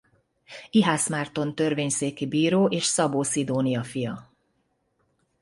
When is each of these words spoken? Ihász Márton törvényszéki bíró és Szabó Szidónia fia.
Ihász 0.69 1.09
Márton 1.09 1.55
törvényszéki 1.55 2.25
bíró 2.27 2.65
és 2.67 2.83
Szabó 2.85 3.23
Szidónia 3.23 3.83
fia. 3.83 4.31